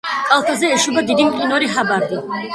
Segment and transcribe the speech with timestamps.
[0.29, 2.23] კალთაზე ეშვება დიდი მყინვარი ჰაბარდი.